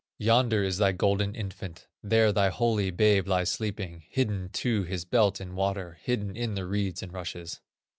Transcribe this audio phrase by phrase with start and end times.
[0.17, 5.39] "Yonder is thy golden infant, There thy holy babe lies sleeping, Hidden to his belt
[5.39, 7.61] in water, Hidden in the reeds and rushes."